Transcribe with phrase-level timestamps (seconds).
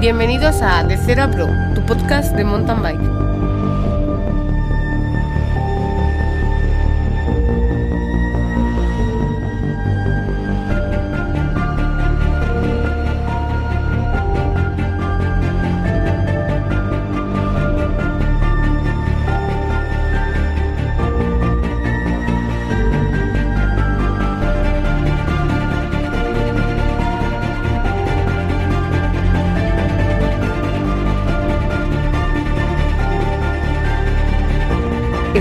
[0.00, 3.37] Bienvenidos a De Cero a Pro, tu podcast de mountain bike.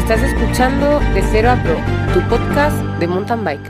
[0.10, 1.76] Estás escuchando De Cero a Pro,
[2.14, 3.70] tu podcast de mountain bike.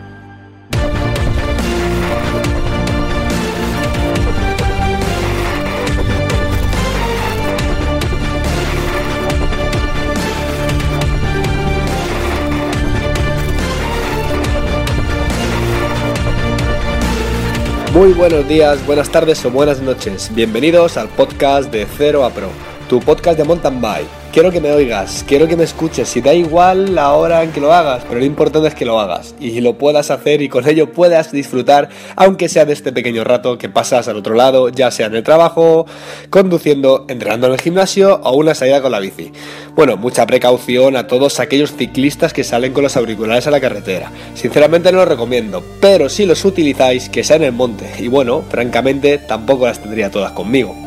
[17.95, 20.29] Muy buenos días, buenas tardes o buenas noches.
[20.35, 22.49] Bienvenidos al podcast de Cero a Pro,
[22.87, 26.31] tu podcast de mountain bike quiero que me oigas, quiero que me escuches, y da
[26.31, 29.61] igual la hora en que lo hagas, pero lo importante es que lo hagas y
[29.61, 33.67] lo puedas hacer y con ello puedas disfrutar, aunque sea de este pequeño rato que
[33.67, 35.87] pasas al otro lado, ya sea en el trabajo,
[36.29, 39.31] conduciendo, entrenando en el gimnasio o una salida con la bici.
[39.75, 44.11] Bueno, mucha precaución a todos aquellos ciclistas que salen con los auriculares a la carretera.
[44.35, 47.89] Sinceramente no lo recomiendo, pero si los utilizáis, que sea en el monte.
[47.97, 50.86] Y bueno, francamente tampoco las tendría todas conmigo.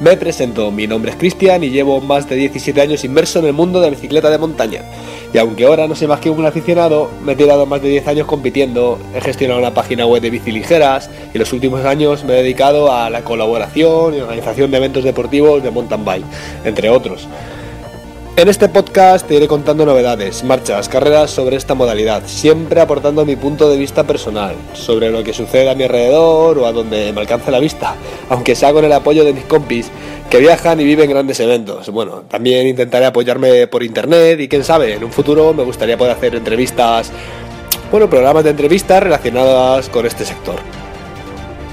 [0.00, 3.52] Me presento, mi nombre es Cristian y llevo más de 17 años inmerso en el
[3.52, 4.80] mundo de la bicicleta de montaña.
[5.34, 8.08] Y aunque ahora no soy más que un aficionado, me he tirado más de 10
[8.08, 12.32] años compitiendo, he gestionado una página web de bici ligeras y los últimos años me
[12.32, 16.24] he dedicado a la colaboración y organización de eventos deportivos de mountain bike,
[16.64, 17.28] entre otros.
[18.40, 23.36] En este podcast te iré contando novedades, marchas, carreras sobre esta modalidad, siempre aportando mi
[23.36, 27.20] punto de vista personal, sobre lo que sucede a mi alrededor o a donde me
[27.20, 27.96] alcance la vista,
[28.30, 29.90] aunque sea con el apoyo de mis compis
[30.30, 31.90] que viajan y viven grandes eventos.
[31.90, 36.16] Bueno, también intentaré apoyarme por internet y quién sabe, en un futuro me gustaría poder
[36.16, 37.12] hacer entrevistas,
[37.90, 40.79] bueno, programas de entrevistas relacionadas con este sector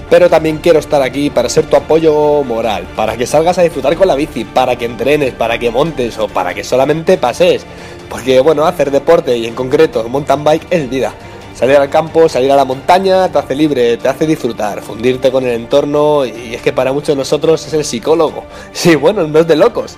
[0.09, 3.95] pero también quiero estar aquí para ser tu apoyo moral, para que salgas a disfrutar
[3.95, 7.65] con la bici, para que entrenes, para que montes o para que solamente pases.
[8.09, 11.13] Porque bueno, hacer deporte y en concreto mountain bike es vida.
[11.53, 15.43] Salir al campo, salir a la montaña, te hace libre, te hace disfrutar, fundirte con
[15.43, 18.43] el entorno y es que para muchos de nosotros es el psicólogo.
[18.71, 19.97] Sí, bueno, no es de locos.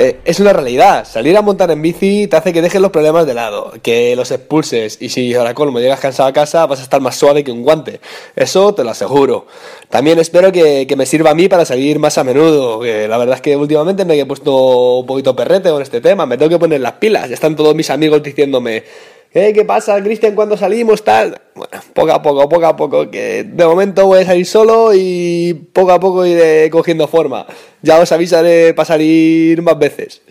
[0.00, 1.04] Eh, es una realidad.
[1.08, 4.30] Salir a montar en bici te hace que dejes los problemas de lado, que los
[4.30, 7.50] expulses y si ahora colmo llegas cansado a casa vas a estar más suave que
[7.50, 8.00] un guante.
[8.36, 9.46] Eso te lo aseguro.
[9.88, 12.78] También espero que, que me sirva a mí para salir más a menudo.
[12.78, 16.26] Que la verdad es que últimamente me he puesto un poquito perrete con este tema.
[16.26, 17.28] Me tengo que poner las pilas.
[17.32, 18.84] Están todos mis amigos diciéndome
[19.38, 19.52] ¿Eh?
[19.52, 21.04] ¿Qué pasa, Cristian, cuando salimos?
[21.04, 21.40] Tal.
[21.54, 25.54] Bueno, poco a poco, poco a poco, que de momento voy a salir solo y
[25.72, 27.46] poco a poco iré cogiendo forma.
[27.80, 30.22] Ya os avisaré para salir más veces.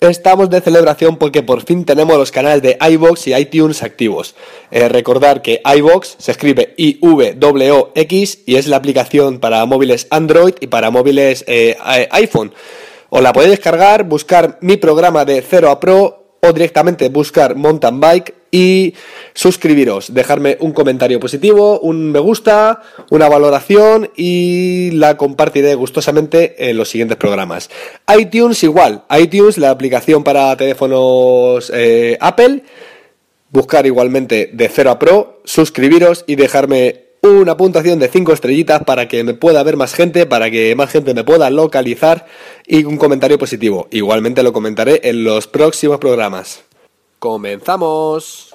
[0.00, 4.34] Estamos de celebración porque por fin tenemos los canales de iVox y iTunes activos.
[4.72, 10.66] Eh, recordar que iVox se escribe I-V-O-X y es la aplicación para móviles Android y
[10.66, 11.76] para móviles eh,
[12.10, 12.52] iPhone.
[13.08, 18.00] Os la podéis descargar, buscar mi programa de 0 a Pro o directamente buscar mountain
[18.00, 18.94] bike y
[19.34, 22.80] suscribiros, dejarme un comentario positivo, un me gusta,
[23.10, 27.68] una valoración y la compartiré gustosamente en los siguientes programas.
[28.18, 32.62] iTunes igual, iTunes la aplicación para teléfonos eh, Apple,
[33.50, 39.08] buscar igualmente de 0 a Pro, suscribiros y dejarme una puntuación de 5 estrellitas para
[39.08, 42.26] que me pueda ver más gente, para que más gente me pueda localizar
[42.66, 43.88] y un comentario positivo.
[43.90, 46.64] Igualmente lo comentaré en los próximos programas.
[47.18, 48.54] ¡Comenzamos!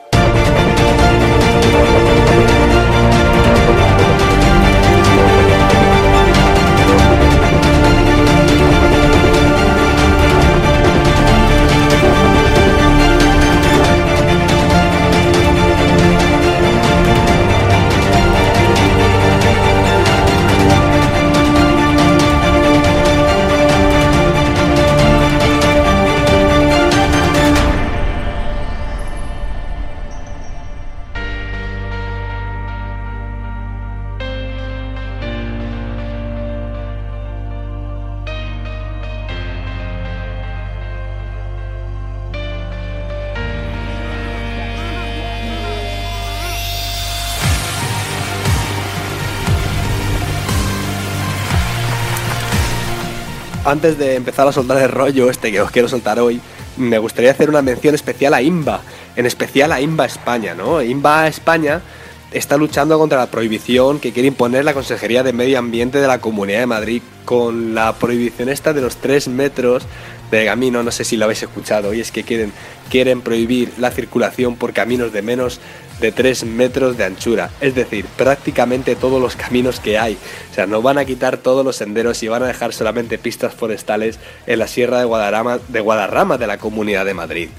[53.71, 56.41] Antes de empezar a soltar el rollo este que os quiero soltar hoy,
[56.75, 58.81] me gustaría hacer una mención especial a IMBA,
[59.15, 60.81] en especial a IMBA España, ¿no?
[60.81, 61.81] IMBA España
[62.31, 66.19] está luchando contra la prohibición que quiere imponer la Consejería de Medio Ambiente de la
[66.19, 69.83] Comunidad de Madrid con la prohibición esta de los 3 metros
[70.31, 72.53] de camino, no sé si lo habéis escuchado, y es que quieren,
[72.89, 75.59] quieren prohibir la circulación por caminos de menos
[75.99, 80.17] de 3 metros de anchura, es decir, prácticamente todos los caminos que hay.
[80.51, 83.53] O sea, no van a quitar todos los senderos y van a dejar solamente pistas
[83.53, 87.49] forestales en la Sierra de Guadarrama de, Guadarrama de la Comunidad de Madrid.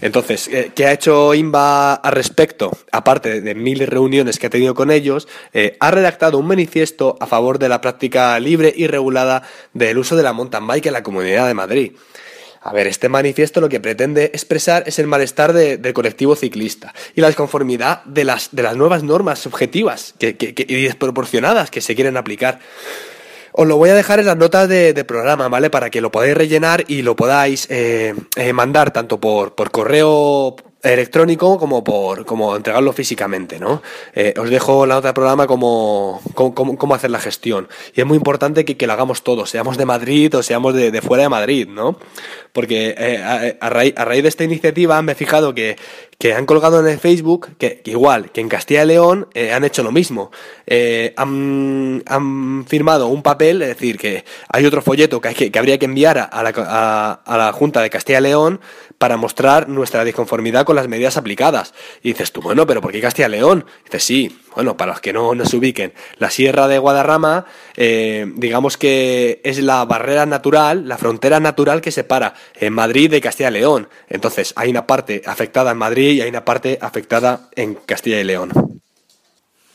[0.00, 2.76] Entonces, eh, ¿qué ha hecho INVA al respecto?
[2.92, 7.26] Aparte de mil reuniones que ha tenido con ellos, eh, ha redactado un manifiesto a
[7.26, 9.42] favor de la práctica libre y regulada
[9.72, 11.92] del uso de la mountain bike en la Comunidad de Madrid.
[12.60, 17.20] A ver, este manifiesto lo que pretende expresar es el malestar del colectivo ciclista y
[17.20, 22.16] la desconformidad de las, de las nuevas normas subjetivas que, y desproporcionadas que se quieren
[22.16, 22.58] aplicar.
[23.60, 25.68] Os lo voy a dejar en las notas de, programa, ¿vale?
[25.68, 30.54] Para que lo podáis rellenar y lo podáis eh, eh, mandar tanto por, por correo
[30.80, 33.82] electrónico como por como entregarlo físicamente, ¿no?
[34.14, 37.66] Eh, os dejo la nota de programa como cómo, hacer la gestión.
[37.96, 41.02] Y es muy importante que, que, lo hagamos todos, seamos de Madrid o seamos de,
[41.02, 41.98] fuera de Madrid, ¿no?
[42.52, 42.94] Porque
[43.60, 45.76] a, raíz, a, raíz, de esta iniciativa me he fijado que,
[46.18, 49.64] que han colgado en el Facebook que, igual que en Castilla y León eh, han
[49.64, 50.30] hecho lo mismo.
[51.16, 55.78] han, han, firmado un papel, es decir, que hay otro folleto que, hay que, habría
[55.78, 58.60] que enviar a la, a la Junta de Castilla y León
[58.98, 61.72] para mostrar nuestra disconformidad con las medidas aplicadas.
[62.02, 63.64] Y dices tú, bueno, pero ¿por qué Castilla y León?
[63.84, 67.46] dices, sí, bueno, para los que no nos ubiquen, la Sierra de Guadarrama,
[67.76, 73.20] eh, digamos que es la barrera natural, la frontera natural que separa en Madrid de
[73.20, 73.88] Castilla y León.
[74.08, 78.24] Entonces, hay una parte afectada en Madrid y hay una parte afectada en Castilla y
[78.24, 78.80] León.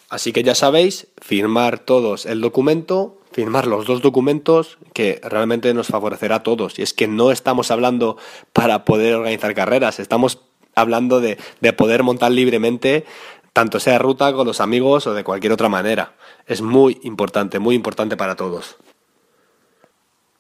[0.10, 5.88] Así que ya sabéis, firmar todos el documento, firmar los dos documentos que realmente nos
[5.88, 6.78] favorecerá a todos.
[6.78, 8.18] Y es que no estamos hablando
[8.52, 10.40] para poder organizar carreras, estamos
[10.76, 13.06] hablando de, de poder montar libremente,
[13.54, 16.14] tanto sea ruta con los amigos o de cualquier otra manera.
[16.48, 18.78] Es muy importante, muy importante para todos.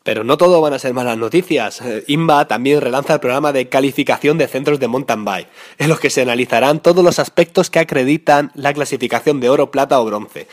[0.04, 1.82] Pero no todo van a ser malas noticias.
[1.82, 5.48] Eh, INVA también relanza el programa de calificación de centros de mountain bike,
[5.78, 10.00] en los que se analizarán todos los aspectos que acreditan la clasificación de oro, plata
[10.02, 10.48] o bronce.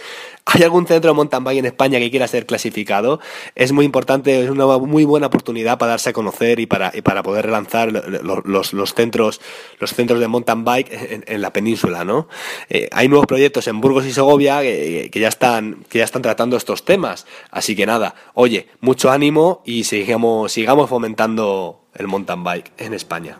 [0.47, 3.20] ¿Hay algún centro de mountain bike en España que quiera ser clasificado?
[3.55, 7.23] Es muy importante, es una muy buena oportunidad para darse a conocer y para, para
[7.23, 9.41] poder relanzar los, los, centros,
[9.79, 12.29] los centros de mountain bike en, la península, ¿no?
[12.69, 16.56] Eh, hay nuevos proyectos en Burgos y Segovia que, ya están, que ya están tratando
[16.56, 17.26] estos temas.
[17.50, 23.38] Así que nada, oye, mucho ánimo y sigamos, sigamos fomentando el mountain bike en España.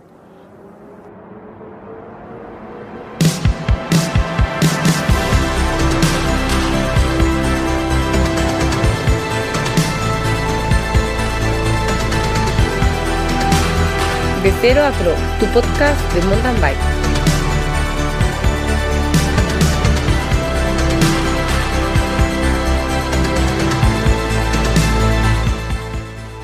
[14.43, 16.90] De Cero a Pro, tu podcast de mountain bike.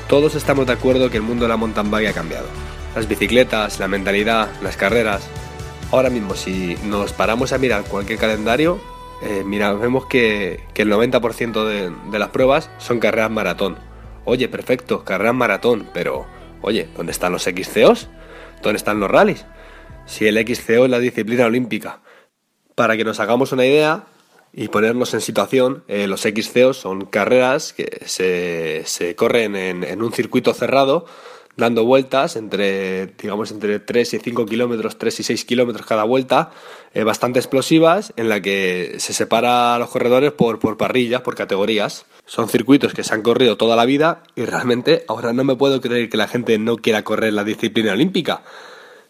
[0.09, 2.47] Todos estamos de acuerdo que el mundo de la mountain bike ha cambiado.
[2.95, 5.27] Las bicicletas, la mentalidad, las carreras.
[5.91, 8.79] Ahora mismo, si nos paramos a mirar cualquier calendario,
[9.21, 13.77] eh, vemos que, el 90% de, de las pruebas son carreras maratón.
[14.25, 16.25] Oye, perfecto, carreras maratón, pero
[16.61, 18.09] Oye, ¿dónde están los XCOs?
[18.61, 19.45] ¿Dónde están los rallies?
[20.05, 22.01] Si el XCO es la disciplina olímpica.
[22.75, 24.05] Para que nos hagamos una idea
[24.53, 30.53] y ponernos en situación, eh, los XCOs son carreras que se, corren en, un circuito
[30.53, 31.05] cerrado
[31.57, 36.51] dando vueltas entre, digamos, entre 3 y 5 kilómetros, 3 y 6 kilómetros cada vuelta,
[36.93, 41.35] eh, bastante explosivas, en la que se separa a los corredores por, por parrillas, por
[41.35, 42.05] categorías.
[42.27, 45.81] Son circuitos que se han corrido toda la vida y realmente ahora no me puedo
[45.81, 48.43] creer que la gente no quiera correr la disciplina olímpica.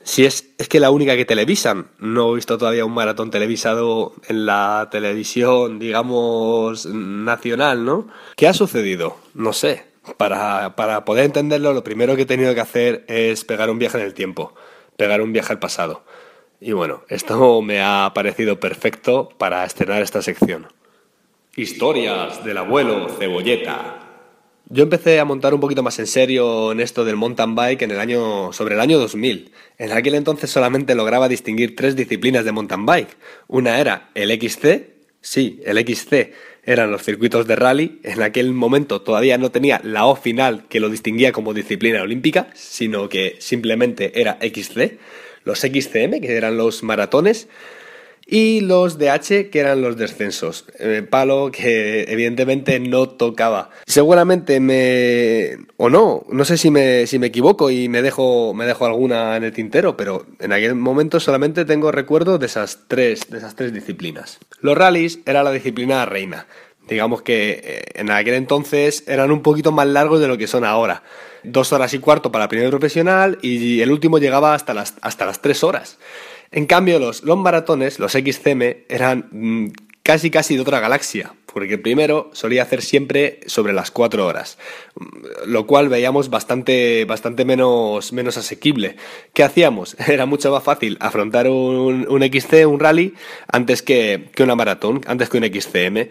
[0.07, 4.13] Si es, es que la única que televisan, no he visto todavía un maratón televisado
[4.29, 8.07] en la televisión, digamos, nacional, ¿no?
[8.37, 9.17] ¿Qué ha sucedido?
[9.33, 9.83] No sé.
[10.15, 13.97] Para, para poder entenderlo, lo primero que he tenido que hacer es pegar un viaje
[13.97, 14.55] en el tiempo,
[14.95, 16.05] pegar un viaje al pasado.
[16.61, 20.67] Y bueno, esto me ha parecido perfecto para estrenar esta sección.
[21.57, 24.06] Historias del abuelo Cebolleta.
[24.69, 27.91] Yo empecé a montar un poquito más en serio en esto del mountain bike en
[27.91, 29.51] el año, sobre el año 2000.
[29.77, 33.15] En aquel entonces solamente lograba distinguir tres disciplinas de mountain bike.
[33.47, 34.89] Una era el XC,
[35.21, 36.33] sí, el XC
[36.63, 38.01] eran los circuitos de rally.
[38.03, 42.50] En aquel momento todavía no tenía la O final que lo distinguía como disciplina olímpica,
[42.53, 45.00] sino que simplemente era XC.
[45.45, 47.47] Los XCM, que eran los maratones.
[48.27, 50.65] Y los de H, que eran los descensos.
[50.79, 53.69] Eh, palo que evidentemente no tocaba.
[53.86, 55.57] Seguramente me.
[55.77, 59.38] o no, no sé si me, si me equivoco y me dejo, me dejo alguna
[59.38, 63.55] en el tintero, pero en aquel momento solamente tengo recuerdo de esas tres, de esas
[63.55, 64.39] tres disciplinas.
[64.60, 66.48] Los rallies era la disciplina reina.
[66.89, 70.65] Digamos que eh, en aquel entonces eran un poquito más largos de lo que son
[70.65, 71.03] ahora.
[71.43, 75.41] Dos horas y cuarto para primer profesional y el último llegaba hasta las, hasta las
[75.41, 75.98] tres horas.
[76.51, 79.68] En cambio, los, los maratones, los XCM, eran mm,
[80.04, 84.58] casi casi de otra galaxia, porque primero solía hacer siempre sobre las cuatro horas,
[84.96, 88.96] mm, lo cual veíamos bastante, bastante menos, menos asequible.
[89.34, 89.98] ¿Qué hacíamos?
[90.08, 93.16] Era mucho más fácil afrontar un, un XC, un rally,
[93.51, 96.10] antes que, que una maratón, antes que un XCM.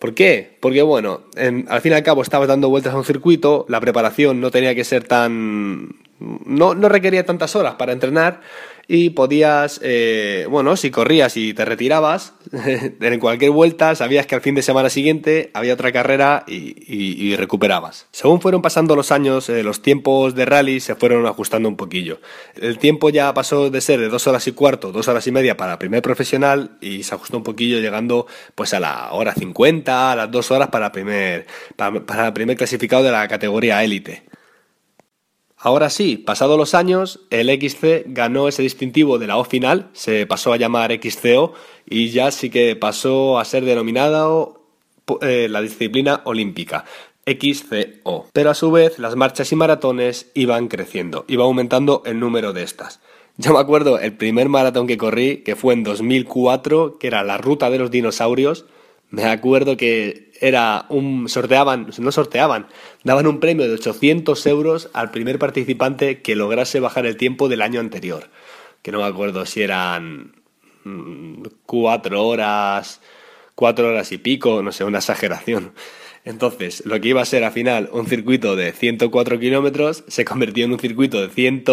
[0.00, 0.56] ¿Por qué?
[0.60, 1.24] Porque bueno,
[1.68, 4.74] al fin y al cabo estabas dando vueltas a un circuito, la preparación no tenía
[4.74, 5.94] que ser tan...
[6.18, 8.40] no, no requería tantas horas para entrenar
[8.92, 12.34] y podías, eh, bueno, si corrías y te retirabas,
[13.00, 18.08] en cualquier vuelta sabías que al fin de semana siguiente había otra carrera y, recuperabas.
[18.10, 22.18] Según fueron pasando los años, eh, los tiempos de rally se fueron ajustando un poquillo.
[22.60, 25.56] El tiempo ya pasó de ser de dos horas y cuarto, dos horas y media
[25.56, 30.16] para primer profesional y se ajustó un poquillo llegando pues a la hora 50, a
[30.16, 34.24] las dos horas para primer, para, para primer clasificado de la categoría élite.
[35.62, 40.26] Ahora sí, pasados los años, el XC ganó ese distintivo de la O final, se
[40.26, 41.52] pasó a llamar XCO
[41.86, 44.64] y ya sí que pasó a ser denominado
[45.20, 46.86] eh, la disciplina olímpica.
[47.26, 48.28] XCO.
[48.32, 52.62] Pero a su vez las marchas y maratones iban creciendo, iba aumentando el número de
[52.62, 53.00] estas.
[53.36, 57.36] Yo me acuerdo el primer maratón que corrí, que fue en 2004, que era la
[57.36, 58.64] ruta de los dinosaurios,
[59.10, 62.66] me acuerdo que era un sorteaban, no sorteaban,
[63.04, 67.62] daban un premio de 800 euros al primer participante que lograse bajar el tiempo del
[67.62, 68.30] año anterior.
[68.82, 70.32] Que no me acuerdo si eran
[70.84, 73.00] mm, cuatro horas,
[73.54, 75.72] cuatro horas y pico, no sé, una exageración.
[76.24, 80.64] Entonces, lo que iba a ser al final un circuito de 104 kilómetros se convirtió
[80.64, 81.64] en un circuito de 100,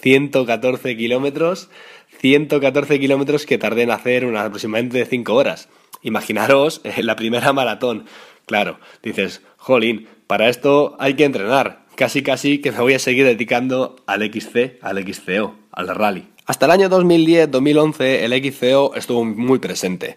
[0.00, 1.70] 114 kilómetros,
[2.18, 5.68] 114 kilómetros que tardé en hacer unas aproximadamente 5 horas.
[6.02, 8.06] Imaginaros eh, la primera maratón.
[8.46, 11.84] Claro, dices, jolín, para esto hay que entrenar.
[11.96, 16.28] Casi casi que me voy a seguir dedicando al XC, al XCO, al rally.
[16.44, 20.16] Hasta el año 2010-2011 el XCO estuvo muy presente.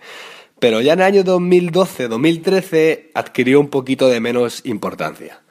[0.60, 5.42] Pero ya en el año 2012-2013 adquirió un poquito de menos importancia.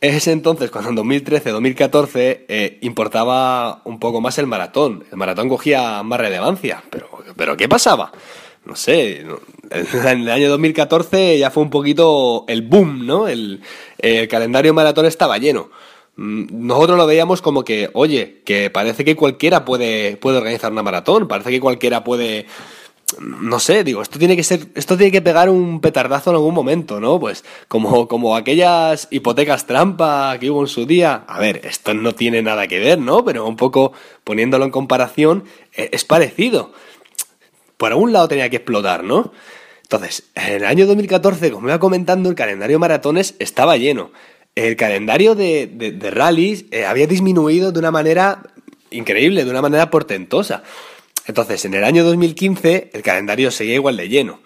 [0.00, 5.04] Es entonces cuando en 2013-2014 eh, importaba un poco más el maratón.
[5.10, 6.84] El maratón cogía más relevancia.
[6.90, 8.12] Pero, pero ¿qué pasaba?
[8.66, 9.20] No sé,
[9.70, 13.28] en el año 2014 ya fue un poquito el boom, ¿no?
[13.28, 13.60] El,
[14.28, 15.70] calendario maratón estaba lleno.
[16.16, 20.82] Mm, nosotros lo veíamos como que, oye, que parece que cualquiera puede, puede organizar una
[20.82, 22.46] maratón, parece que cualquiera puede,
[23.20, 26.54] no sé, digo, esto tiene que ser, esto tiene que pegar un petardazo en algún
[26.54, 27.20] momento, ¿no?
[27.20, 31.24] Pues como, como aquellas hipotecas trampa que hubo en su día.
[31.28, 33.24] A ver, esto no tiene nada que ver, ¿no?
[33.24, 33.92] Pero un poco
[34.24, 36.72] poniéndolo en comparación, e, es parecido
[37.76, 39.32] por algún lado tenía que explotar, ¿no?
[39.82, 44.10] Entonces, en el año 2014, como iba comentando, el calendario maratones estaba lleno.
[44.56, 48.42] El calendario de, de, rallies eh, había disminuido de una manera
[48.90, 50.62] increíble, de una manera portentosa.
[51.26, 54.40] Entonces, en el año 2015, el calendario seguía igual de lleno.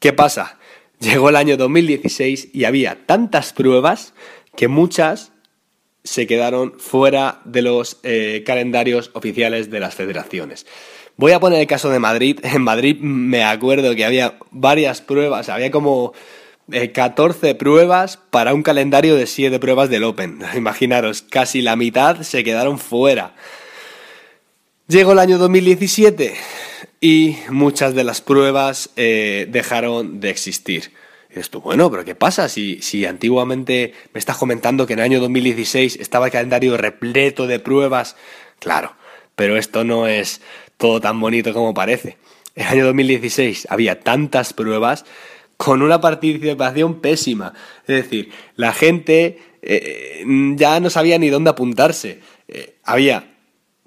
[0.00, 0.58] ¿Qué pasa?
[0.98, 4.14] Llegó el año 2016 y había tantas pruebas
[4.56, 5.32] que muchas
[6.02, 10.66] se quedaron fuera de los eh, calendarios oficiales de las federaciones.
[11.20, 12.40] Voy a poner el caso de Madrid.
[12.44, 16.14] En Madrid me acuerdo que había varias pruebas, había como
[16.70, 20.40] 14 eh, pruebas para un calendario de 7 pruebas del Open.
[20.56, 23.34] Imaginaros, casi la mitad se quedaron fuera.
[24.88, 26.32] Llegó el año 2017
[27.02, 30.90] y muchas de las pruebas eh, dejaron de existir.
[31.28, 32.48] Y esto, bueno, pero ¿qué pasa?
[32.48, 37.46] Si, si antiguamente me estás comentando que en el año 2016 estaba el calendario repleto
[37.46, 38.16] de pruebas,
[38.58, 38.96] claro,
[39.36, 40.40] pero esto no es
[40.80, 42.16] todo tan bonito como parece.
[42.56, 45.04] El año 2016 había tantas pruebas
[45.56, 47.52] con una participación pésima.
[47.86, 50.24] Es decir, la gente eh,
[50.56, 52.20] ya no sabía ni dónde apuntarse.
[52.48, 53.34] Eh, había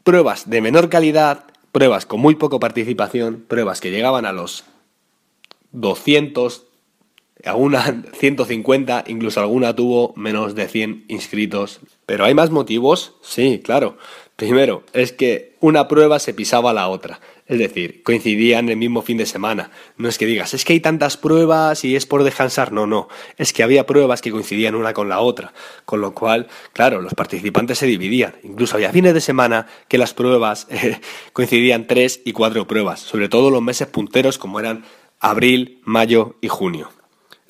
[0.03, 4.63] pruebas de menor calidad, pruebas con muy poca participación, pruebas que llegaban a los
[5.71, 6.67] 200,
[7.45, 11.79] alguna 150, incluso alguna tuvo menos de 100 inscritos.
[12.05, 13.97] Pero hay más motivos, sí, claro.
[14.35, 17.19] Primero, es que una prueba se pisaba a la otra.
[17.45, 19.69] Es decir, coincidían el mismo fin de semana.
[19.97, 22.71] No es que digas, es que hay tantas pruebas y es por descansar.
[22.71, 23.09] No, no.
[23.37, 25.53] Es que había pruebas que coincidían una con la otra.
[25.85, 28.35] Con lo cual, claro, los participantes se dividían.
[28.43, 30.99] Incluso había fines de semana que las pruebas eh,
[31.33, 33.01] coincidían tres y cuatro pruebas.
[33.01, 34.85] Sobre todo los meses punteros como eran
[35.19, 36.89] abril, mayo y junio.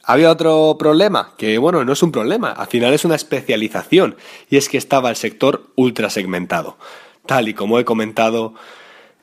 [0.05, 4.17] Había otro problema, que bueno, no es un problema, al final es una especialización,
[4.49, 6.77] y es que estaba el sector ultra segmentado.
[7.25, 8.53] Tal y como he comentado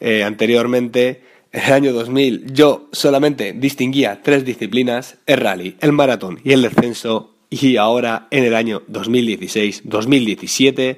[0.01, 1.23] eh, anteriormente,
[1.53, 6.63] en el año 2000 yo solamente distinguía tres disciplinas, el rally, el maratón y el
[6.63, 10.97] descenso, y ahora en el año 2016-2017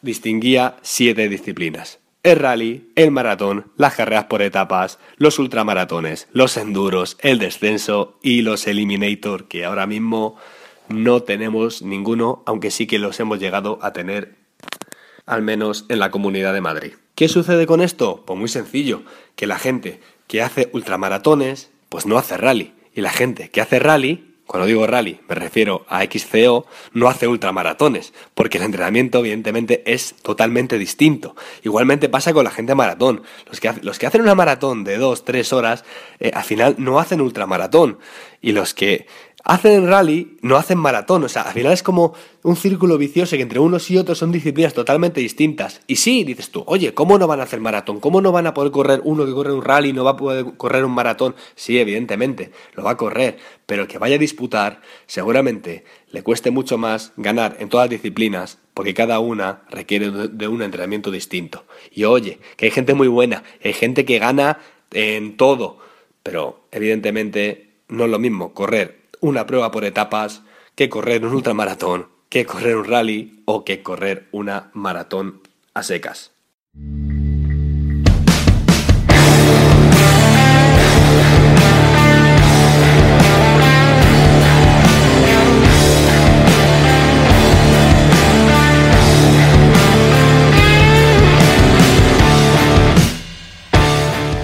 [0.00, 1.98] distinguía siete disciplinas.
[2.24, 8.42] El rally, el maratón, las carreras por etapas, los ultramaratones, los enduros, el descenso y
[8.42, 10.36] los eliminator, que ahora mismo
[10.88, 14.36] no tenemos ninguno, aunque sí que los hemos llegado a tener
[15.26, 16.92] al menos en la Comunidad de Madrid.
[17.16, 18.22] ¿Qué sucede con esto?
[18.24, 19.02] Pues muy sencillo,
[19.34, 22.72] que la gente que hace ultramaratones, pues no hace rally.
[22.94, 27.26] Y la gente que hace rally, cuando digo rally me refiero a XCO, no hace
[27.26, 31.34] ultramaratones, porque el entrenamiento evidentemente es totalmente distinto.
[31.62, 33.22] Igualmente pasa con la gente maratón.
[33.46, 35.86] Los que, los que hacen una maratón de 2-3 horas,
[36.20, 37.98] eh, al final no hacen ultramaratón.
[38.42, 39.06] Y los que
[39.44, 41.24] hacen rally, no hacen maratón.
[41.24, 44.32] O sea, al final es como un círculo vicioso que entre unos y otros son
[44.32, 45.80] disciplinas totalmente distintas.
[45.86, 48.00] Y sí, dices tú, oye, ¿cómo no van a hacer maratón?
[48.00, 50.56] ¿Cómo no van a poder correr uno que corre un rally no va a poder
[50.56, 51.34] correr un maratón?
[51.54, 53.38] Sí, evidentemente, lo va a correr.
[53.66, 57.90] Pero el que vaya a disputar, seguramente le cueste mucho más ganar en todas las
[57.90, 61.64] disciplinas, porque cada una requiere de un entrenamiento distinto.
[61.90, 64.58] Y oye, que hay gente muy buena, hay gente que gana
[64.92, 65.78] en todo.
[66.22, 70.42] Pero evidentemente no es lo mismo correr una prueba por etapas
[70.74, 75.40] que correr un ultramaratón, que correr un rally o que correr una maratón
[75.74, 76.31] a secas.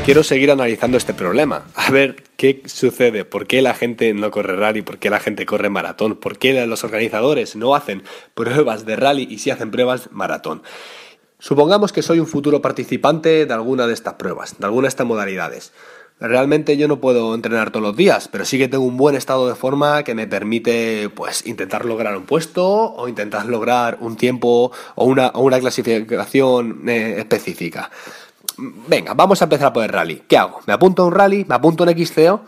[0.09, 4.57] Quiero seguir analizando este problema, a ver qué sucede, por qué la gente no corre
[4.57, 8.97] rally, por qué la gente corre maratón, por qué los organizadores no hacen pruebas de
[8.97, 10.63] rally y sí hacen pruebas maratón.
[11.39, 15.07] Supongamos que soy un futuro participante de alguna de estas pruebas, de alguna de estas
[15.07, 15.75] modalidades.
[16.21, 19.47] Realmente yo no puedo entrenar todos los días, pero sí que tengo un buen estado
[19.47, 24.73] de forma que me permite pues intentar lograr un puesto o intentar lograr un tiempo
[24.95, 27.91] o una, clasificación eh, específica
[28.59, 30.23] venga, vamos a empezar por el rally.
[30.29, 30.61] ¿Qué hago?
[30.67, 31.45] ¿Me apunto a un rally?
[31.49, 32.43] ¿Me apunto a un XCO?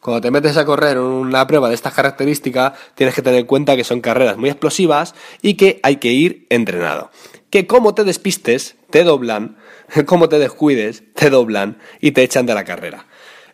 [0.00, 3.76] Cuando te metes a correr una prueba de estas características, tienes que tener en cuenta
[3.76, 7.10] que son carreras muy explosivas y que hay que ir entrenado.
[7.50, 9.56] Que como te despistes, te doblan,
[10.06, 13.06] como te descuides, te doblan y te echan de la carrera.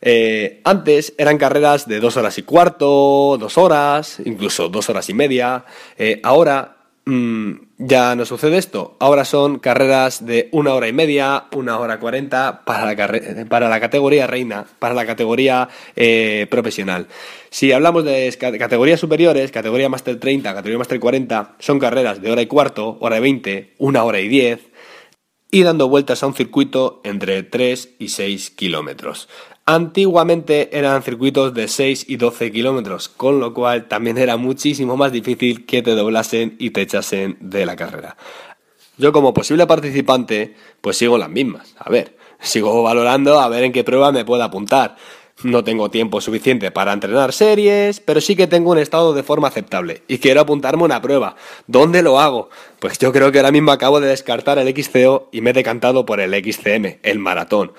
[0.02, 5.14] Eh, antes eran carreras de dos horas y cuarto, dos horas, incluso dos horas y
[5.14, 5.64] media.
[5.98, 8.96] Eh, ahora Mm, ya no sucede esto.
[9.00, 14.66] Ahora son carreras de una hora y media, una hora cuarenta para la, categoría reina,
[14.78, 17.06] para la categoría eh, profesional.
[17.50, 22.42] Si hablamos de categorías superiores, categoría Master 30, categoría Master 40, son carreras de hora
[22.42, 24.60] y cuarto, hora y veinte, una hora y diez,
[25.50, 29.28] y dando vueltas a un circuito entre 3 y 6 kilómetros.
[29.68, 35.10] Antiguamente eran circuitos de 6 y 12 kilómetros, con lo cual también era muchísimo más
[35.10, 38.16] difícil que te doblasen y te echasen de la carrera.
[38.96, 41.74] Yo como posible participante, pues sigo las mismas.
[41.80, 44.94] A ver, sigo valorando a ver en qué prueba me puedo apuntar.
[45.42, 49.48] No tengo tiempo suficiente para entrenar series, pero sí que tengo un estado de forma
[49.48, 51.34] aceptable y quiero apuntarme una prueba.
[51.66, 52.50] ¿Dónde lo hago?
[52.78, 56.06] Pues yo creo que ahora mismo acabo de descartar el XCO y me he decantado
[56.06, 57.72] por el XCM, el maratón.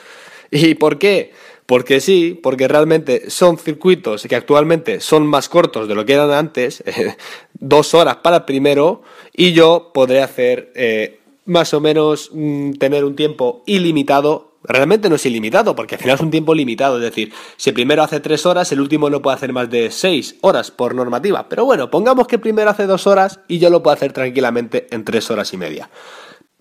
[0.52, 1.34] ¿Y por qué?
[1.67, 6.32] Porque sí, porque realmente son circuitos que actualmente son más cortos de lo que eran
[6.32, 6.82] antes,
[7.53, 9.01] dos horas para el primero,
[9.34, 14.53] y yo podré hacer eh, más o menos mm, tener un tiempo ilimitado.
[14.63, 16.97] Realmente no es ilimitado, porque al final es un tiempo limitado.
[16.97, 19.91] Es decir, si el primero hace tres horas, el último no puede hacer más de
[19.91, 21.49] seis horas por normativa.
[21.49, 24.88] Pero bueno, pongamos que el primero hace dos horas y yo lo puedo hacer tranquilamente
[24.89, 25.89] en tres horas y media.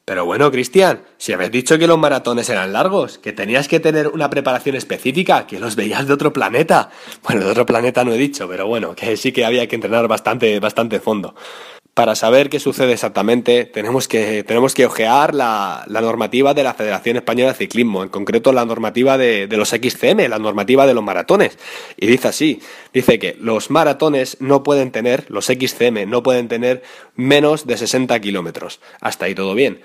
[0.09, 4.07] Pero bueno, Cristian, si habéis dicho que los maratones eran largos, que tenías que tener
[4.07, 6.90] una preparación específica, que los veías de otro planeta.
[7.25, 10.07] Bueno, de otro planeta no he dicho, pero bueno, que sí que había que entrenar
[10.07, 11.35] bastante, bastante fondo
[11.96, 17.16] para saber qué sucede exactamente, tenemos que, tenemos que ojear la, normativa de la Federación
[17.16, 21.56] Española de Ciclismo, en concreto la normativa de, los XCM, la normativa de los maratones.
[21.96, 22.61] Y dice así,
[22.92, 26.82] dice que los maratones no pueden tener, los XCM no pueden tener
[27.14, 28.78] menos de 60 kilómetros.
[29.00, 29.80] Hasta ahí todo bien.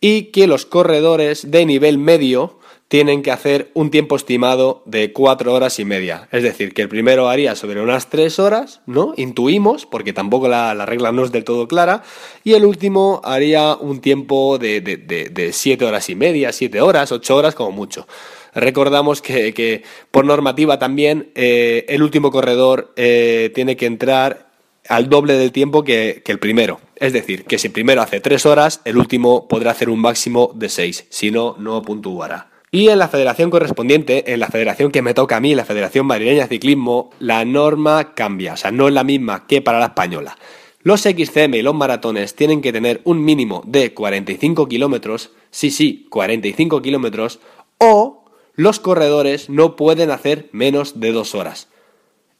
[0.00, 5.52] Y que los corredores de nivel medio tienen que hacer un tiempo estimado de cuatro
[5.52, 6.28] horas y media.
[6.30, 9.12] Es decir, que el primero haría sobre unas tres horas, ¿no?
[9.16, 12.04] Intuimos, porque tampoco la, regla no es del todo clara.
[12.44, 17.34] Y el último haría un tiempo de, de, siete horas y media, siete horas, ocho
[17.34, 18.06] horas como mucho.
[18.54, 24.46] Recordamos que, por normativa también eh, el último corredor eh, tiene que entrar
[24.88, 26.80] al doble del tiempo que, que, el primero.
[26.94, 30.52] Es decir, que si el primero hace tres horas, el último podrá hacer un máximo
[30.54, 31.04] de seis.
[31.10, 32.55] Si no, no puntuará.
[32.70, 36.06] Y en la federación correspondiente, en la federación que me toca a mí, la Federación
[36.06, 39.86] Madrileña de Ciclismo, la norma cambia, o sea, no es la misma que para la
[39.86, 40.36] española.
[40.82, 46.06] Los XCM y los maratones tienen que tener un mínimo de 45 kilómetros, sí, sí,
[46.10, 47.40] 45 kilómetros,
[47.78, 48.24] o
[48.54, 51.68] los corredores no pueden hacer menos de dos horas.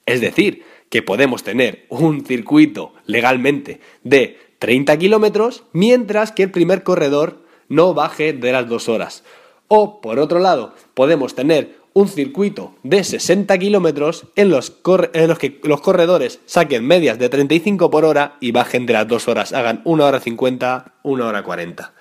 [0.07, 6.83] Es decir, que podemos tener un circuito legalmente de 30 kilómetros, mientras que el primer
[6.83, 9.25] corredor no baje de las dos horas.
[9.69, 15.81] O, por otro lado, podemos tener un circuito de 60 kilómetros en, los que los
[15.81, 20.05] corredores saquen medias de 35 por hora y bajen de las 2 horas, hagan 1
[20.05, 21.95] hora 50, 1 hora 40.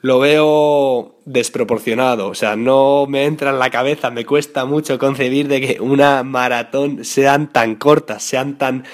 [0.00, 5.48] Lo veo desproporcionado, o sea, no me entra en la cabeza, me cuesta mucho concebir
[5.48, 8.84] de que una maratón sean tan cortas, sean tan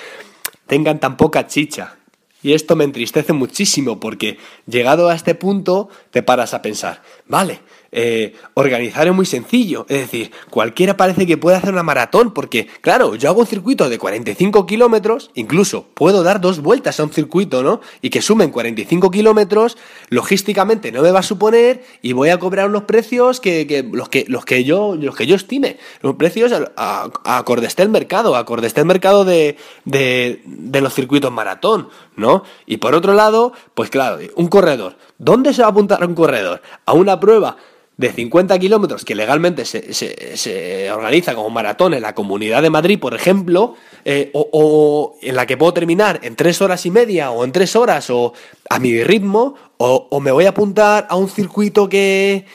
[0.67, 1.97] tengan tan poca chicha.
[2.43, 7.61] Y esto me entristece muchísimo porque llegado a este punto te paras a pensar, vale,
[7.97, 9.87] eh, organizar es muy sencillo.
[9.89, 13.89] Es decir, cualquiera parece que puede hacer una maratón, porque, claro, yo hago un circuito
[13.89, 17.81] de 45 kilómetros, incluso puedo dar dos vueltas a un circuito, ¿no?
[18.03, 19.79] Y que sumen 45 kilómetros,
[20.09, 24.25] logísticamente no me va a suponer y voy a cobrar unos precios que, los, que
[24.27, 25.79] los, que yo, los que yo estime.
[26.03, 30.95] Los precios a, acorde esté el mercado, acorde esté el mercado de, de, de los
[30.95, 32.43] circuitos maratón, ¿no?
[32.67, 34.97] Y por otro lado, pues claro, un corredor.
[35.19, 36.61] ¿Dónde se va a apuntar un corredor?
[36.87, 37.57] A una prueba
[37.97, 43.15] de 50 kilómetros que legalmente se, organiza como maratón en la Comunidad de Madrid, por
[43.15, 47.53] ejemplo, eh, o, en la que puedo terminar en tres horas y media o en
[47.53, 48.33] tres horas o
[48.69, 52.47] a mi ritmo, o, me voy a apuntar a un circuito que,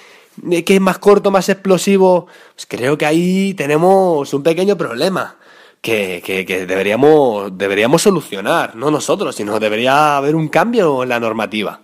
[0.65, 5.37] que es más corto, más explosivo, pues creo que ahí tenemos un pequeño problema.
[5.81, 11.79] Que, que, deberíamos, deberíamos solucionar, no nosotros, sino debería haber un cambio en la normativa.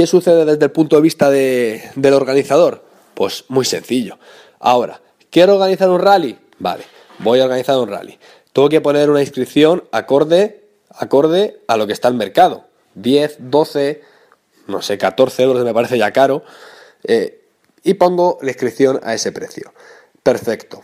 [0.00, 2.82] ¿Qué sucede desde el punto de vista del organizador?
[3.12, 4.18] Pues muy sencillo.
[4.58, 6.38] Ahora, ¿quiero organizar un rally?
[6.58, 6.84] Vale,
[7.18, 8.18] voy a organizar un rally.
[8.54, 12.64] Tengo que poner una inscripción acorde, acorde a lo que está el mercado.
[12.94, 14.00] 10, 12,
[14.68, 16.44] no sé, 14 euros me parece ya caro.
[17.04, 17.42] Eh,
[17.82, 19.74] y pongo la inscripción a ese precio.
[20.22, 20.82] Perfecto.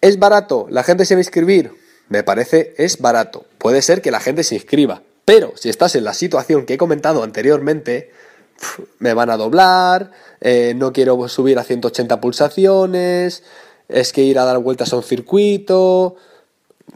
[0.00, 0.66] ¿Es barato?
[0.70, 1.72] ¿La gente se va a inscribir?
[2.08, 3.44] Me parece es barato.
[3.58, 5.02] Puede ser que la gente se inscriba.
[5.26, 8.10] Pero si estás en la situación que he comentado anteriormente,
[8.98, 13.42] me van a doblar, eh, no quiero subir a 180 pulsaciones,
[13.88, 16.16] es que ir a dar vueltas a un circuito.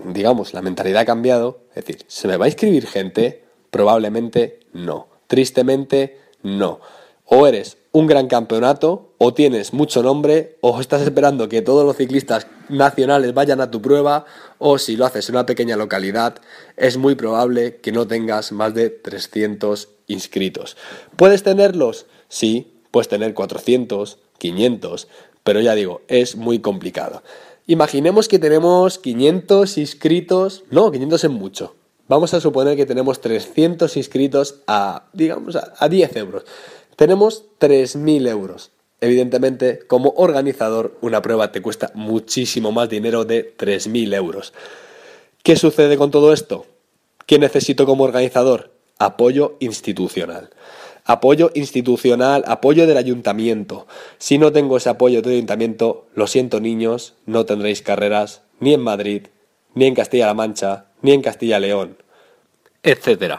[0.04, 1.60] Digamos, la mentalidad ha cambiado.
[1.74, 3.44] Es decir, ¿se me va a inscribir gente?
[3.70, 5.08] Probablemente no.
[5.26, 6.80] Tristemente, no.
[7.26, 11.96] O eres un gran campeonato, o tienes mucho nombre, o estás esperando que todos los
[11.96, 14.26] ciclistas nacionales vayan a tu prueba,
[14.58, 16.42] o si lo haces en una pequeña localidad,
[16.76, 20.76] es muy probable que no tengas más de 300 inscritos.
[21.16, 22.04] ¿Puedes tenerlos?
[22.28, 25.08] Sí, puedes tener 400, 500,
[25.42, 27.22] pero ya digo, es muy complicado.
[27.66, 31.74] Imaginemos que tenemos 500 inscritos, no, 500 es mucho.
[32.08, 36.44] Vamos a suponer que tenemos 300 inscritos a, digamos, a, 10 euros.
[36.96, 38.73] Tenemos 3.000 euros.
[39.04, 44.54] Evidentemente, como organizador, una prueba te cuesta muchísimo más dinero de 3.000 euros.
[45.42, 46.64] ¿Qué sucede con todo esto?
[47.26, 48.72] ¿Qué necesito como organizador?
[48.98, 50.50] apoyo institucional.
[51.04, 53.86] Apoyo institucional, apoyo del ayuntamiento.
[54.16, 58.80] Si no tengo ese apoyo del ayuntamiento, lo siento niños, no tendréis carreras ni en
[58.80, 59.26] Madrid,
[59.74, 61.98] ni en Castilla-La Mancha, ni en Castilla-León,
[62.82, 63.34] etc.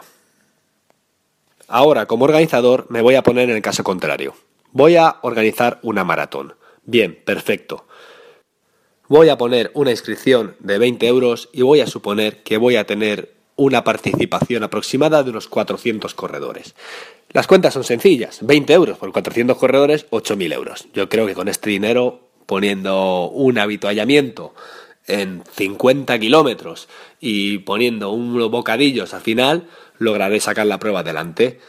[1.66, 4.34] Ahora, como organizador, me voy a poner en el caso contrario.
[4.76, 6.54] Voy a organizar una maratón.
[6.84, 7.86] Bien, perfecto.
[9.08, 12.84] Voy a poner una inscripción de 20 euros y voy a suponer que voy a
[12.84, 16.74] tener una participación aproximada de unos 400 corredores.
[17.30, 20.88] Las cuentas son sencillas, 20 euros por 400 corredores, 8.000 euros.
[20.92, 24.52] Yo creo que con este dinero, poniendo un habituallamiento
[25.06, 26.86] en 50 kilómetros
[27.18, 31.60] y poniendo unos bocadillos al final, lograré sacar la prueba adelante.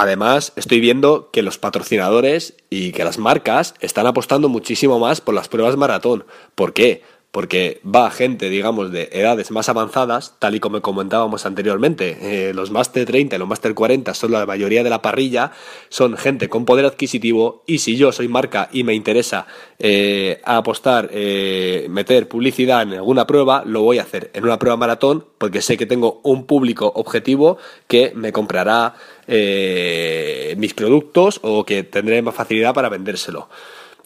[0.00, 5.34] Además, estoy viendo que los patrocinadores y que las marcas están apostando muchísimo más por
[5.34, 6.24] las pruebas maratón.
[6.54, 7.02] ¿Por qué?
[7.30, 12.18] Porque va gente, digamos, de edades más avanzadas, tal y como comentábamos anteriormente.
[12.48, 15.52] Eh, los Master 30 y los Master 40 son la mayoría de la parrilla,
[15.88, 19.46] son gente con poder adquisitivo y si yo soy marca y me interesa
[19.78, 24.76] eh, apostar, eh, meter publicidad en alguna prueba, lo voy a hacer en una prueba
[24.76, 28.94] maratón porque sé que tengo un público objetivo que me comprará
[29.28, 33.48] mis productos o que tendré más facilidad para vendérselo.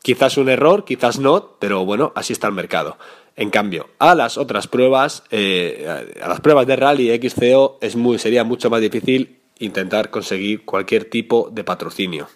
[0.04, 2.98] Quizás un error, quizás no, pero bueno, así está el mercado.
[3.36, 5.88] En cambio, a las otras pruebas, eh,
[6.22, 11.06] a las pruebas de rally XCO es muy, sería mucho más difícil intentar conseguir cualquier
[11.06, 12.28] tipo de patrocinio.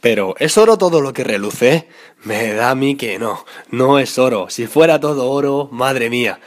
[0.00, 1.88] Pero ¿es oro todo lo que reluce?
[2.22, 4.48] Me da a mí que no, no es oro.
[4.48, 6.38] Si fuera todo oro, madre mía.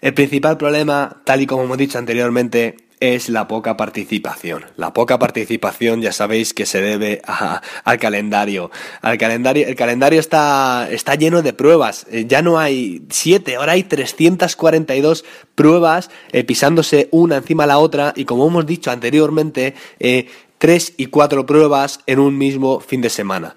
[0.00, 4.64] El principal problema, tal y como hemos dicho anteriormente, es la poca participación.
[4.76, 8.70] La poca participación ya sabéis que se debe al calendario.
[9.02, 9.66] Al calendario.
[9.66, 12.06] El calendario está, está lleno de pruebas.
[12.10, 17.78] Eh, ya no hay siete, ahora hay 342 pruebas eh, pisándose una encima de la
[17.78, 20.28] otra y como hemos dicho anteriormente, eh,
[20.58, 23.56] tres y cuatro pruebas en un mismo fin de semana.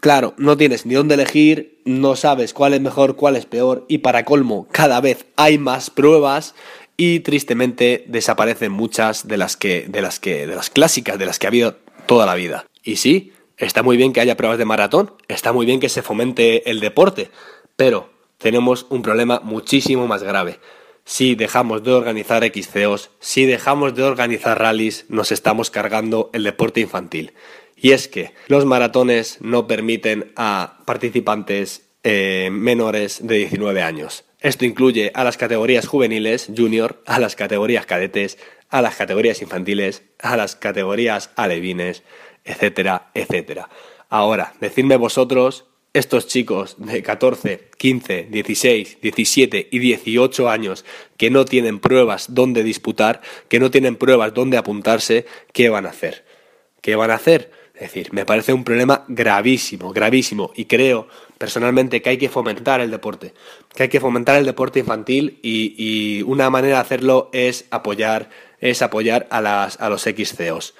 [0.00, 3.98] Claro, no tienes ni dónde elegir, no sabes cuál es mejor, cuál es peor y
[3.98, 6.54] para colmo, cada vez hay más pruebas
[6.96, 11.38] y tristemente desaparecen muchas de las que de las que de las clásicas de las
[11.38, 12.66] que ha habido toda la vida.
[12.82, 16.02] Y sí, está muy bien que haya pruebas de maratón, está muy bien que se
[16.02, 17.30] fomente el deporte,
[17.76, 20.60] pero tenemos un problema muchísimo más grave.
[21.04, 26.80] Si dejamos de organizar XCOs, si dejamos de organizar rallies, nos estamos cargando el deporte
[26.80, 27.32] infantil.
[27.76, 34.24] Y es que los maratones no permiten a participantes eh, menores de 19 años.
[34.40, 40.02] Esto incluye a las categorías juveniles, junior, a las categorías cadetes, a las categorías infantiles,
[40.18, 42.02] a las categorías alevines,
[42.44, 43.68] etcétera, etcétera.
[44.08, 50.84] Ahora, decidme vosotros, estos chicos de 14, 15, 16, 17 y 18 años
[51.16, 55.90] que no tienen pruebas donde disputar, que no tienen pruebas donde apuntarse, ¿qué van a
[55.90, 56.26] hacer?
[56.82, 57.50] ¿Qué van a hacer?
[57.76, 62.80] Es decir, me parece un problema gravísimo, gravísimo, y creo personalmente que hay que fomentar
[62.80, 63.34] el deporte,
[63.74, 68.80] que hay que fomentar el deporte infantil y, una manera de hacerlo es apoyar, es
[68.80, 70.74] apoyar a, las, a los XCOs.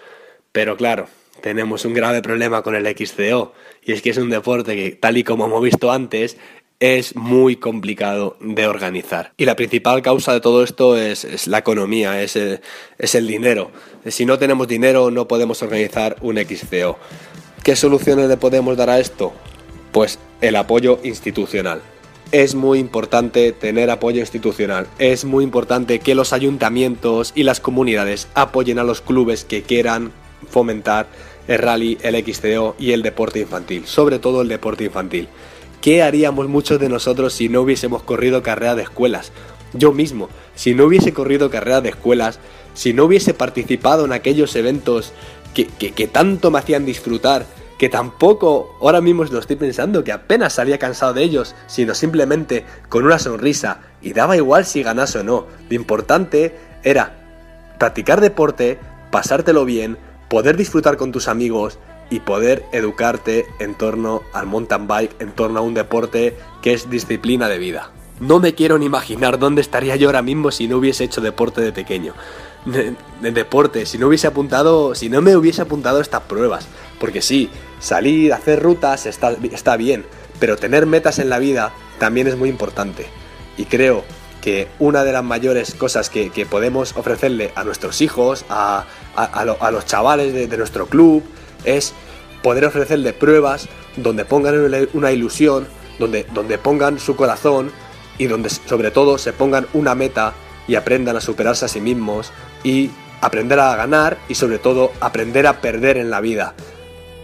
[0.52, 1.06] Pero claro,
[1.42, 5.18] tenemos un grave problema con el XCO, y es que es un deporte que, tal
[5.18, 6.38] y como hemos visto antes,
[6.80, 9.32] es muy complicado de organizar.
[9.36, 12.60] Y la principal causa de todo esto es, la economía, es el,
[12.98, 13.70] es el, dinero.
[14.06, 16.98] Si no tenemos dinero no podemos organizar un XCO.
[17.62, 19.32] ¿Qué soluciones le podemos dar a esto?
[19.92, 21.80] Pues el apoyo institucional.
[22.32, 24.86] Es muy importante tener apoyo institucional.
[24.98, 30.12] Es muy importante que los ayuntamientos y las comunidades apoyen a los clubes que quieran
[30.50, 31.06] fomentar
[31.48, 35.28] el rally, el XCO y el deporte infantil, sobre todo el deporte infantil.
[35.86, 39.30] ¿Qué haríamos muchos de nosotros si no hubiésemos corrido carrera de escuelas?
[39.72, 42.40] Yo mismo, si no hubiese corrido carrera de escuelas,
[42.74, 45.12] si no hubiese participado en aquellos eventos
[45.54, 47.46] que, tanto me hacían disfrutar,
[47.78, 52.64] que tampoco ahora mismo lo estoy pensando, que apenas salía cansado de ellos, sino simplemente
[52.88, 55.46] con una sonrisa y daba igual si ganase o no.
[55.70, 57.14] Lo importante era
[57.78, 58.80] practicar deporte,
[59.12, 61.78] pasártelo bien, poder disfrutar con tus amigos
[62.10, 66.88] y poder educarte en torno al mountain bike, en torno a un deporte que es
[66.88, 67.90] disciplina de vida.
[68.20, 71.60] No me quiero ni imaginar dónde estaría yo ahora mismo si no hubiese hecho deporte
[71.60, 72.14] de pequeño.
[72.64, 72.96] De,
[73.30, 76.66] deporte, si no hubiese apuntado, si no me hubiese apuntado a estas pruebas.
[76.98, 80.04] Porque sí, salir, hacer rutas está, está bien,
[80.40, 83.06] pero tener metas en la vida también es muy importante.
[83.58, 84.04] Y creo
[84.40, 88.86] que una de las mayores cosas que, podemos ofrecerle a nuestros hijos, a,
[89.70, 91.22] los chavales de nuestro club,
[91.66, 91.92] es
[92.42, 95.66] poder ofrecerle pruebas donde pongan una ilusión,
[95.98, 97.70] donde, donde pongan su corazón
[98.18, 100.32] y donde sobre todo se pongan una meta
[100.68, 102.32] y aprendan a superarse a sí mismos
[102.64, 106.54] y aprender a ganar y sobre todo aprender a perder en la vida.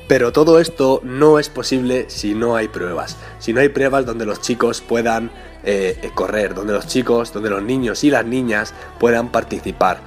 [0.08, 4.26] Pero todo esto no es posible si no hay pruebas, si no hay pruebas donde
[4.26, 5.30] los chicos puedan
[5.64, 10.00] eh, correr, donde los chicos, donde los niños y las niñas puedan participar.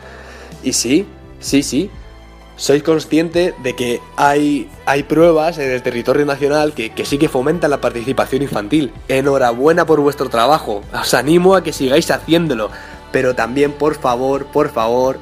[0.64, 1.08] Y sí,
[1.40, 1.90] sí, sí,
[2.58, 7.72] soy consciente de que hay, hay pruebas en el territorio nacional que, sí que fomentan
[7.72, 8.94] la participación infantil.
[9.08, 12.70] Enhorabuena por vuestro trabajo, os animo a que sigáis haciéndolo,
[13.12, 15.18] pero también por favor, por favor,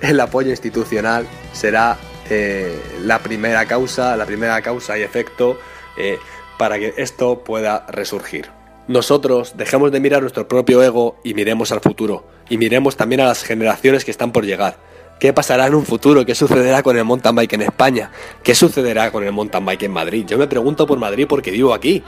[0.00, 1.96] el apoyo institucional será
[2.28, 5.58] eh, la primera causa, la primera causa y efecto
[5.96, 6.18] eh,
[6.58, 8.50] para que esto pueda resurgir.
[8.86, 13.24] Nosotros dejemos de mirar nuestro propio ego y miremos al futuro, y miremos también a
[13.24, 14.76] las generaciones que están por llegar
[15.18, 16.24] ¿Qué pasará en un futuro?
[16.26, 18.10] ¿Qué sucederá con el mountain bike en España?
[18.42, 20.26] ¿Qué sucederá con el mountain bike en Madrid?
[20.26, 22.02] Yo me pregunto por Madrid porque vivo aquí,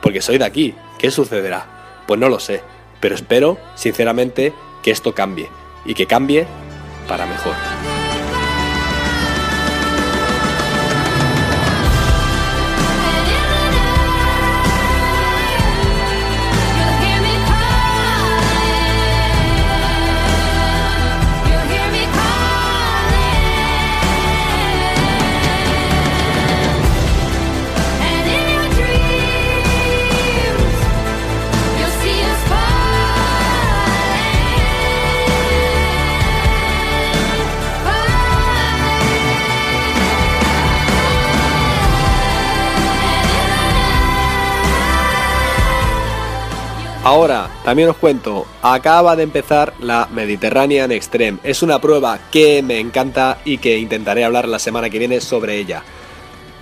[0.00, 0.74] porque soy de aquí.
[0.98, 1.66] ¿Qué sucederá?
[2.06, 2.62] Pues no lo sé,
[3.00, 5.48] pero espero, sinceramente, que esto cambie
[5.84, 6.46] y que cambie
[7.08, 7.54] para mejor.
[47.12, 51.40] Ahora, también os cuento, acaba de empezar la Mediterranean Extreme.
[51.44, 55.58] Es una prueba que me encanta y que intentaré hablar la semana que viene sobre
[55.58, 55.82] ella.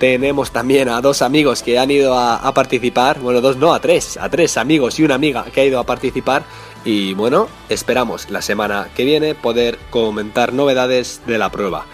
[0.01, 4.17] Tenemos también a dos amigos que han ido a, participar, bueno, dos no, a tres,
[4.17, 6.43] a tres amigos y una amiga que ha ido a participar.
[6.85, 11.87] Y bueno, esperamos la semana que viene poder comentar novedades de la prueba.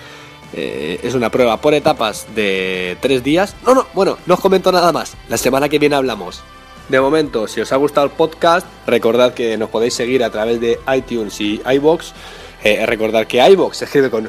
[0.55, 3.55] Eh, es una prueba por etapas de tres días.
[3.67, 5.15] No, no, bueno, no os comento nada más.
[5.29, 6.43] La semana que viene hablamos.
[6.89, 10.61] De momento, si os ha gustado el podcast, recordad que nos podéis seguir a través
[10.61, 12.13] de iTunes y iBox.
[12.63, 14.29] Eh, recordad que iBox se escribe con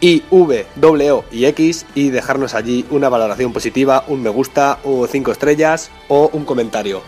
[0.00, 4.78] I, V, W, O y X y dejarnos allí una valoración positiva, un me gusta
[4.84, 7.02] o cinco estrellas o un comentario.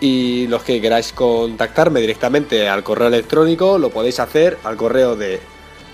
[0.00, 5.40] Y los que queráis contactarme directamente al correo electrónico lo podéis hacer al correo de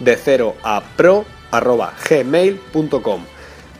[0.00, 1.24] de 0 a pro
[2.08, 3.24] gmail.com.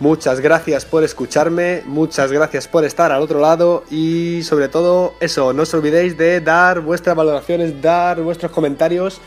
[0.00, 5.52] Muchas gracias por escucharme, muchas gracias por estar al otro lado y sobre todo eso,
[5.52, 9.20] no os olvidéis de dar vuestras valoraciones, dar vuestros comentarios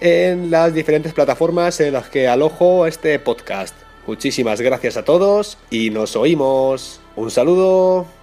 [0.00, 3.74] en las diferentes plataformas en las que alojo este podcast.
[4.06, 7.00] Muchísimas gracias a todos y nos oímos.
[7.14, 8.19] Un saludo.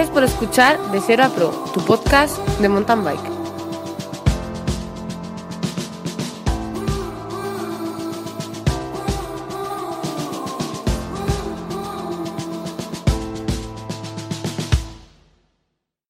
[0.00, 3.39] Gracias por escuchar De Cero a Pro, tu podcast de mountain bike.